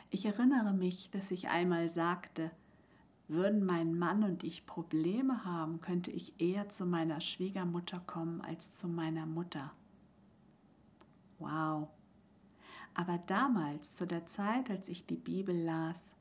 Ich 0.09 0.25
erinnere 0.25 0.73
mich, 0.73 1.09
dass 1.11 1.31
ich 1.31 1.47
einmal 1.47 1.89
sagte, 1.89 2.51
würden 3.27 3.65
mein 3.65 3.97
Mann 3.97 4.23
und 4.23 4.43
ich 4.43 4.67
Probleme 4.67 5.45
haben, 5.45 5.81
könnte 5.81 6.11
ich 6.11 6.39
eher 6.39 6.69
zu 6.69 6.85
meiner 6.85 7.21
Schwiegermutter 7.21 7.99
kommen 8.01 8.41
als 8.41 8.75
zu 8.75 8.87
meiner 8.87 9.25
Mutter. 9.25 9.71
Wow, 11.39 11.89
aber 12.95 13.17
damals, 13.17 13.93
zu 13.93 14.07
der 14.07 14.25
Zeit, 14.25 14.69
als 14.69 14.87
ich 14.87 15.05
die 15.05 15.17
Bibel 15.17 15.55
las, 15.55 16.15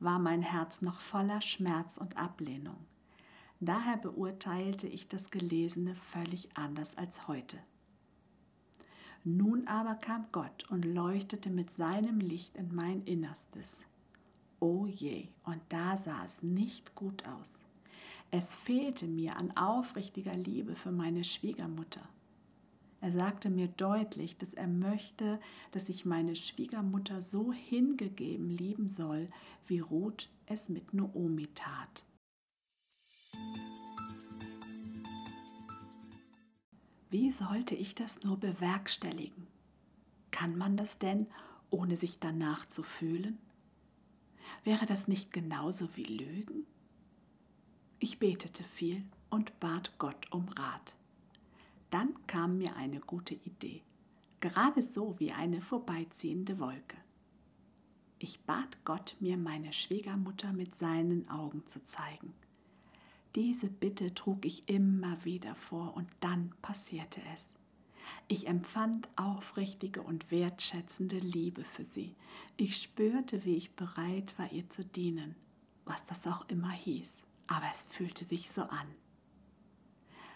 war 0.00 0.18
mein 0.18 0.42
Herz 0.42 0.82
noch 0.82 1.00
voller 1.00 1.40
Schmerz 1.40 1.96
und 1.96 2.16
Ablehnung. 2.16 2.76
Daher 3.60 3.96
beurteilte 3.96 4.86
ich 4.86 5.08
das 5.08 5.30
Gelesene 5.30 5.94
völlig 5.94 6.48
anders 6.54 6.98
als 6.98 7.28
heute. 7.28 7.58
Nun 9.24 9.66
aber 9.66 9.94
kam 9.94 10.26
Gott 10.32 10.66
und 10.68 10.84
leuchtete 10.84 11.48
mit 11.48 11.70
seinem 11.70 12.20
Licht 12.20 12.56
in 12.56 12.74
mein 12.74 13.02
Innerstes. 13.04 13.84
Oh 14.60 14.86
je, 14.86 15.28
und 15.44 15.60
da 15.70 15.96
sah 15.96 16.24
es 16.24 16.42
nicht 16.42 16.94
gut 16.94 17.24
aus. 17.26 17.62
Es 18.30 18.54
fehlte 18.54 19.06
mir 19.06 19.36
an 19.36 19.56
aufrichtiger 19.56 20.34
Liebe 20.34 20.74
für 20.74 20.92
meine 20.92 21.24
Schwiegermutter. 21.24 22.02
Er 23.04 23.12
sagte 23.12 23.50
mir 23.50 23.68
deutlich, 23.68 24.38
dass 24.38 24.54
er 24.54 24.66
möchte, 24.66 25.38
dass 25.72 25.90
ich 25.90 26.06
meine 26.06 26.34
Schwiegermutter 26.34 27.20
so 27.20 27.52
hingegeben 27.52 28.48
lieben 28.48 28.88
soll, 28.88 29.28
wie 29.66 29.80
Ruth 29.80 30.30
es 30.46 30.70
mit 30.70 30.94
Noomi 30.94 31.48
tat. 31.48 32.02
Wie 37.10 37.30
sollte 37.30 37.74
ich 37.74 37.94
das 37.94 38.24
nur 38.24 38.38
bewerkstelligen? 38.38 39.48
Kann 40.30 40.56
man 40.56 40.78
das 40.78 40.98
denn, 40.98 41.26
ohne 41.68 41.96
sich 41.96 42.20
danach 42.20 42.66
zu 42.66 42.82
fühlen? 42.82 43.36
Wäre 44.62 44.86
das 44.86 45.08
nicht 45.08 45.30
genauso 45.30 45.94
wie 45.94 46.04
Lügen? 46.04 46.64
Ich 47.98 48.18
betete 48.18 48.64
viel 48.64 49.04
und 49.28 49.60
bat 49.60 49.92
Gott 49.98 50.32
um 50.32 50.48
Rat. 50.48 50.94
Dann 51.94 52.26
kam 52.26 52.58
mir 52.58 52.74
eine 52.74 52.98
gute 52.98 53.34
Idee, 53.34 53.80
gerade 54.40 54.82
so 54.82 55.14
wie 55.20 55.30
eine 55.30 55.60
vorbeiziehende 55.60 56.58
Wolke. 56.58 56.96
Ich 58.18 58.40
bat 58.40 58.84
Gott, 58.84 59.14
mir 59.20 59.36
meine 59.36 59.72
Schwiegermutter 59.72 60.52
mit 60.52 60.74
seinen 60.74 61.28
Augen 61.28 61.68
zu 61.68 61.84
zeigen. 61.84 62.34
Diese 63.36 63.68
Bitte 63.68 64.12
trug 64.12 64.44
ich 64.44 64.68
immer 64.68 65.24
wieder 65.24 65.54
vor 65.54 65.96
und 65.96 66.08
dann 66.18 66.52
passierte 66.62 67.20
es. 67.32 67.50
Ich 68.26 68.48
empfand 68.48 69.08
aufrichtige 69.14 70.02
und 70.02 70.32
wertschätzende 70.32 71.18
Liebe 71.18 71.62
für 71.62 71.84
sie. 71.84 72.16
Ich 72.56 72.76
spürte, 72.76 73.44
wie 73.44 73.54
ich 73.54 73.76
bereit 73.76 74.36
war, 74.36 74.50
ihr 74.50 74.68
zu 74.68 74.84
dienen, 74.84 75.36
was 75.84 76.04
das 76.06 76.26
auch 76.26 76.48
immer 76.48 76.72
hieß, 76.72 77.22
aber 77.46 77.66
es 77.70 77.86
fühlte 77.90 78.24
sich 78.24 78.50
so 78.50 78.62
an. 78.62 78.88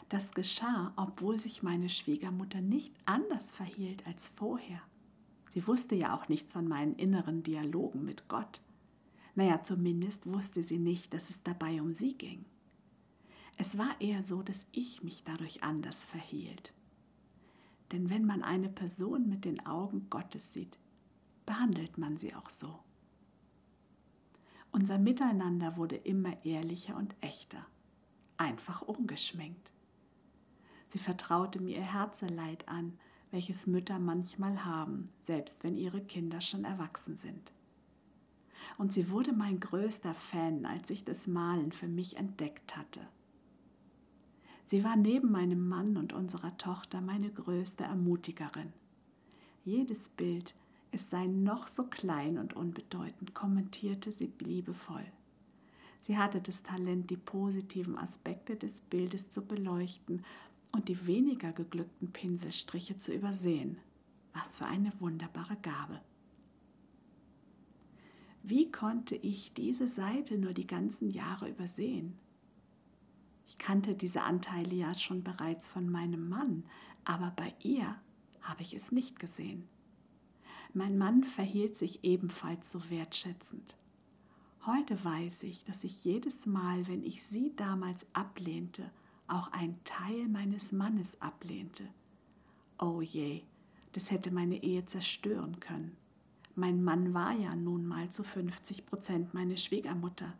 Das 0.08 0.32
geschah, 0.32 0.92
obwohl 0.96 1.38
sich 1.38 1.62
meine 1.62 1.88
Schwiegermutter 1.88 2.60
nicht 2.60 2.94
anders 3.04 3.50
verhielt 3.50 4.06
als 4.06 4.26
vorher. 4.26 4.80
Sie 5.50 5.66
wusste 5.66 5.94
ja 5.94 6.14
auch 6.14 6.28
nichts 6.28 6.52
von 6.52 6.66
meinen 6.66 6.94
inneren 6.96 7.42
Dialogen 7.42 8.04
mit 8.04 8.28
Gott. 8.28 8.60
Naja, 9.34 9.62
zumindest 9.62 10.26
wusste 10.26 10.62
sie 10.62 10.78
nicht, 10.78 11.12
dass 11.14 11.30
es 11.30 11.42
dabei 11.42 11.80
um 11.80 11.92
sie 11.92 12.14
ging. 12.14 12.44
Es 13.56 13.76
war 13.76 14.00
eher 14.00 14.22
so, 14.22 14.42
dass 14.42 14.66
ich 14.72 15.02
mich 15.02 15.24
dadurch 15.24 15.62
anders 15.62 16.04
verhielt. 16.04 16.72
Denn 17.92 18.10
wenn 18.10 18.24
man 18.24 18.42
eine 18.42 18.68
Person 18.68 19.28
mit 19.28 19.44
den 19.44 19.64
Augen 19.66 20.08
Gottes 20.10 20.52
sieht, 20.52 20.78
behandelt 21.44 21.98
man 21.98 22.16
sie 22.18 22.34
auch 22.34 22.50
so. 22.50 22.78
Unser 24.70 24.98
Miteinander 24.98 25.76
wurde 25.76 25.96
immer 25.96 26.44
ehrlicher 26.44 26.96
und 26.96 27.14
echter, 27.20 27.66
einfach 28.36 28.82
ungeschminkt. 28.82 29.72
Sie 30.88 30.98
vertraute 30.98 31.62
mir 31.62 31.76
ihr 31.76 31.92
Herzeleid 31.92 32.66
an, 32.66 32.98
welches 33.30 33.66
Mütter 33.66 33.98
manchmal 33.98 34.64
haben, 34.64 35.10
selbst 35.20 35.62
wenn 35.62 35.76
ihre 35.76 36.00
Kinder 36.00 36.40
schon 36.40 36.64
erwachsen 36.64 37.14
sind. 37.14 37.52
Und 38.78 38.92
sie 38.92 39.10
wurde 39.10 39.32
mein 39.32 39.60
größter 39.60 40.14
Fan, 40.14 40.64
als 40.64 40.88
ich 40.90 41.04
das 41.04 41.26
Malen 41.26 41.72
für 41.72 41.88
mich 41.88 42.16
entdeckt 42.16 42.76
hatte. 42.76 43.00
Sie 44.64 44.82
war 44.84 44.96
neben 44.96 45.30
meinem 45.30 45.68
Mann 45.68 45.96
und 45.96 46.12
unserer 46.12 46.56
Tochter 46.56 47.00
meine 47.00 47.30
größte 47.30 47.84
Ermutigerin. 47.84 48.72
Jedes 49.64 50.08
Bild, 50.10 50.54
es 50.90 51.10
sei 51.10 51.26
noch 51.26 51.68
so 51.68 51.84
klein 51.84 52.38
und 52.38 52.54
unbedeutend, 52.54 53.34
kommentierte 53.34 54.10
sie 54.10 54.32
liebevoll. 54.40 55.04
Sie 56.00 56.16
hatte 56.16 56.40
das 56.40 56.62
Talent, 56.62 57.10
die 57.10 57.16
positiven 57.16 57.98
Aspekte 57.98 58.56
des 58.56 58.80
Bildes 58.80 59.30
zu 59.30 59.44
beleuchten 59.44 60.24
und 60.72 60.88
die 60.88 61.06
weniger 61.06 61.52
geglückten 61.52 62.12
Pinselstriche 62.12 62.98
zu 62.98 63.14
übersehen. 63.14 63.78
Was 64.32 64.56
für 64.56 64.66
eine 64.66 64.92
wunderbare 65.00 65.56
Gabe. 65.56 66.00
Wie 68.42 68.70
konnte 68.70 69.16
ich 69.16 69.52
diese 69.52 69.88
Seite 69.88 70.38
nur 70.38 70.52
die 70.52 70.66
ganzen 70.66 71.10
Jahre 71.10 71.48
übersehen? 71.48 72.16
Ich 73.46 73.58
kannte 73.58 73.94
diese 73.94 74.22
Anteile 74.22 74.74
ja 74.74 74.94
schon 74.94 75.22
bereits 75.22 75.68
von 75.68 75.90
meinem 75.90 76.28
Mann, 76.28 76.64
aber 77.04 77.32
bei 77.34 77.54
ihr 77.62 77.96
habe 78.42 78.62
ich 78.62 78.74
es 78.74 78.92
nicht 78.92 79.18
gesehen. 79.18 79.68
Mein 80.74 80.98
Mann 80.98 81.24
verhielt 81.24 81.76
sich 81.76 82.04
ebenfalls 82.04 82.70
so 82.70 82.90
wertschätzend. 82.90 83.76
Heute 84.66 85.02
weiß 85.02 85.44
ich, 85.44 85.64
dass 85.64 85.82
ich 85.82 86.04
jedes 86.04 86.46
Mal, 86.46 86.86
wenn 86.88 87.02
ich 87.02 87.22
sie 87.22 87.54
damals 87.56 88.06
ablehnte, 88.12 88.90
auch 89.28 89.52
ein 89.52 89.78
Teil 89.84 90.28
meines 90.28 90.72
Mannes 90.72 91.20
ablehnte. 91.20 91.84
Oh 92.78 93.00
je, 93.00 93.42
das 93.92 94.10
hätte 94.10 94.30
meine 94.30 94.62
Ehe 94.62 94.86
zerstören 94.86 95.60
können. 95.60 95.96
Mein 96.54 96.82
Mann 96.82 97.14
war 97.14 97.32
ja 97.32 97.54
nun 97.54 97.86
mal 97.86 98.10
zu 98.10 98.24
50 98.24 98.86
Prozent 98.86 99.34
meine 99.34 99.56
Schwiegermutter. 99.56 100.32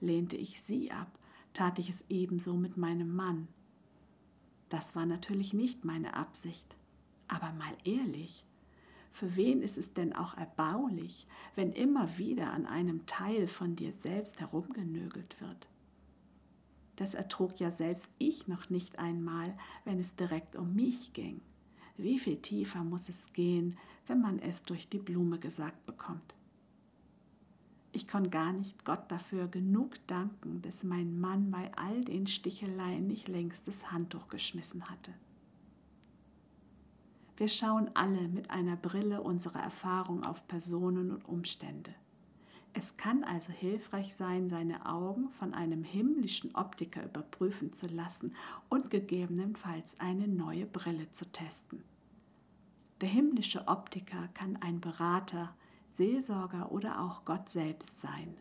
Lehnte 0.00 0.36
ich 0.36 0.60
sie 0.62 0.90
ab, 0.90 1.18
tat 1.52 1.78
ich 1.78 1.90
es 1.90 2.04
ebenso 2.08 2.54
mit 2.54 2.76
meinem 2.76 3.14
Mann. 3.14 3.48
Das 4.68 4.94
war 4.94 5.06
natürlich 5.06 5.52
nicht 5.52 5.84
meine 5.84 6.14
Absicht. 6.14 6.76
Aber 7.28 7.52
mal 7.52 7.76
ehrlich, 7.84 8.44
für 9.12 9.36
wen 9.36 9.62
ist 9.62 9.78
es 9.78 9.94
denn 9.94 10.12
auch 10.12 10.36
erbaulich, 10.36 11.26
wenn 11.54 11.72
immer 11.72 12.18
wieder 12.18 12.52
an 12.52 12.66
einem 12.66 13.06
Teil 13.06 13.46
von 13.46 13.74
dir 13.74 13.92
selbst 13.92 14.40
herumgenögelt 14.40 15.40
wird? 15.40 15.68
Das 16.96 17.14
ertrug 17.14 17.60
ja 17.60 17.70
selbst 17.70 18.10
ich 18.18 18.48
noch 18.48 18.70
nicht 18.70 18.98
einmal, 18.98 19.56
wenn 19.84 20.00
es 20.00 20.16
direkt 20.16 20.56
um 20.56 20.74
mich 20.74 21.12
ging. 21.12 21.40
Wie 21.98 22.18
viel 22.18 22.36
tiefer 22.36 22.84
muss 22.84 23.08
es 23.08 23.32
gehen, 23.32 23.78
wenn 24.06 24.20
man 24.20 24.38
es 24.38 24.62
durch 24.64 24.88
die 24.88 24.98
Blume 24.98 25.38
gesagt 25.38 25.86
bekommt? 25.86 26.34
Ich 27.92 28.06
kann 28.06 28.30
gar 28.30 28.52
nicht 28.52 28.84
Gott 28.84 29.10
dafür 29.10 29.48
genug 29.48 29.94
danken, 30.06 30.60
dass 30.60 30.84
mein 30.84 31.18
Mann 31.18 31.50
bei 31.50 31.72
all 31.76 32.04
den 32.04 32.26
Sticheleien 32.26 33.06
nicht 33.06 33.28
längst 33.28 33.66
das 33.68 33.90
Handtuch 33.90 34.28
geschmissen 34.28 34.90
hatte. 34.90 35.14
Wir 37.38 37.48
schauen 37.48 37.90
alle 37.94 38.28
mit 38.28 38.50
einer 38.50 38.76
Brille 38.76 39.22
unserer 39.22 39.60
Erfahrung 39.60 40.24
auf 40.24 40.46
Personen 40.48 41.10
und 41.10 41.24
Umstände. 41.26 41.94
Es 42.78 42.98
kann 42.98 43.24
also 43.24 43.54
hilfreich 43.54 44.14
sein, 44.14 44.50
seine 44.50 44.84
Augen 44.84 45.30
von 45.30 45.54
einem 45.54 45.82
himmlischen 45.82 46.54
Optiker 46.54 47.02
überprüfen 47.02 47.72
zu 47.72 47.86
lassen 47.86 48.34
und 48.68 48.90
gegebenenfalls 48.90 49.98
eine 49.98 50.28
neue 50.28 50.66
Brille 50.66 51.10
zu 51.10 51.24
testen. 51.32 51.82
Der 53.00 53.08
himmlische 53.08 53.66
Optiker 53.66 54.28
kann 54.34 54.56
ein 54.56 54.82
Berater, 54.82 55.54
Seelsorger 55.94 56.70
oder 56.70 57.00
auch 57.00 57.24
Gott 57.24 57.48
selbst 57.48 57.98
sein. 57.98 58.36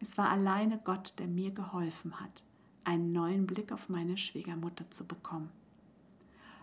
Es 0.00 0.18
war 0.18 0.30
alleine 0.30 0.80
Gott, 0.82 1.14
der 1.18 1.28
mir 1.28 1.52
geholfen 1.52 2.18
hat, 2.18 2.42
einen 2.82 3.12
neuen 3.12 3.46
Blick 3.46 3.70
auf 3.70 3.88
meine 3.88 4.16
Schwiegermutter 4.16 4.90
zu 4.90 5.06
bekommen. 5.06 5.50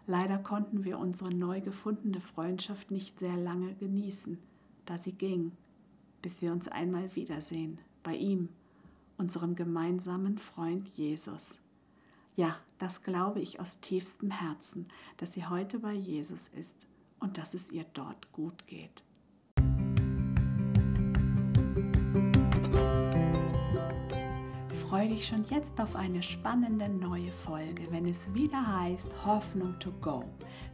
Leider 0.05 0.37
konnten 0.37 0.83
wir 0.83 0.99
unsere 0.99 1.33
neu 1.33 1.61
gefundene 1.61 2.19
Freundschaft 2.19 2.91
nicht 2.91 3.19
sehr 3.19 3.37
lange 3.37 3.73
genießen, 3.75 4.37
da 4.85 4.97
sie 4.97 5.13
ging, 5.13 5.53
bis 6.23 6.41
wir 6.41 6.51
uns 6.51 6.67
einmal 6.67 7.15
wiedersehen, 7.15 7.77
bei 8.01 8.15
ihm, 8.15 8.49
unserem 9.17 9.55
gemeinsamen 9.55 10.39
Freund 10.39 10.87
Jesus. 10.87 11.59
Ja, 12.35 12.57
das 12.79 13.03
glaube 13.03 13.41
ich 13.41 13.59
aus 13.59 13.79
tiefstem 13.79 14.31
Herzen, 14.31 14.87
dass 15.17 15.33
sie 15.33 15.45
heute 15.45 15.77
bei 15.77 15.93
Jesus 15.93 16.47
ist 16.47 16.87
und 17.19 17.37
dass 17.37 17.53
es 17.53 17.71
ihr 17.71 17.85
dort 17.93 18.31
gut 18.31 18.65
geht. 18.65 19.03
freue 24.93 25.09
dich 25.09 25.25
schon 25.25 25.43
jetzt 25.45 25.81
auf 25.81 25.95
eine 25.95 26.21
spannende 26.21 26.87
neue 26.87 27.31
Folge, 27.31 27.87
wenn 27.89 28.05
es 28.05 28.31
wieder 28.35 28.79
heißt 28.79 29.09
Hoffnung 29.25 29.73
to 29.79 29.91
Go, 30.01 30.23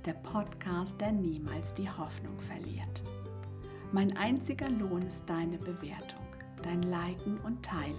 der 0.04 0.12
Podcast, 0.12 1.00
der 1.00 1.14
niemals 1.14 1.74
die 1.74 1.90
Hoffnung 1.90 2.38
verliert. 2.42 3.02
Mein 3.91 4.15
einziger 4.17 4.69
Lohn 4.69 5.02
ist 5.02 5.28
deine 5.28 5.58
Bewertung, 5.58 6.23
dein 6.62 6.84
Liken 6.84 7.39
und 7.39 7.63
Teilen. 7.63 7.97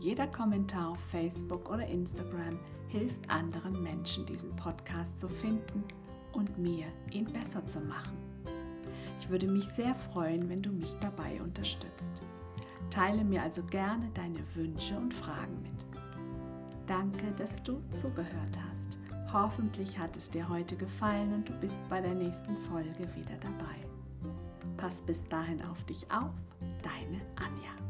Jeder 0.00 0.26
Kommentar 0.26 0.90
auf 0.90 1.00
Facebook 1.00 1.70
oder 1.70 1.86
Instagram 1.86 2.58
hilft 2.88 3.30
anderen 3.30 3.82
Menschen, 3.82 4.26
diesen 4.26 4.54
Podcast 4.56 5.18
zu 5.18 5.28
finden 5.30 5.82
und 6.32 6.58
mir, 6.58 6.84
ihn 7.10 7.24
besser 7.24 7.64
zu 7.64 7.80
machen. 7.80 8.18
Ich 9.18 9.30
würde 9.30 9.48
mich 9.48 9.64
sehr 9.68 9.94
freuen, 9.94 10.50
wenn 10.50 10.60
du 10.60 10.70
mich 10.70 10.94
dabei 11.00 11.40
unterstützt. 11.40 12.12
Teile 12.90 13.24
mir 13.24 13.42
also 13.42 13.62
gerne 13.62 14.10
deine 14.12 14.40
Wünsche 14.54 14.94
und 14.94 15.14
Fragen 15.14 15.62
mit. 15.62 15.72
Danke, 16.86 17.32
dass 17.36 17.62
du 17.62 17.80
zugehört 17.92 18.58
hast. 18.70 18.98
Hoffentlich 19.32 19.98
hat 19.98 20.14
es 20.18 20.28
dir 20.28 20.46
heute 20.50 20.76
gefallen 20.76 21.32
und 21.32 21.48
du 21.48 21.52
bist 21.60 21.80
bei 21.88 22.02
der 22.02 22.14
nächsten 22.14 22.56
Folge 22.64 23.08
wieder 23.14 23.36
dabei. 23.40 23.87
Pass 24.78 25.02
bis 25.02 25.28
dahin 25.28 25.60
auf 25.62 25.82
dich 25.86 26.06
auf, 26.10 26.30
deine 26.82 27.20
Anja. 27.34 27.87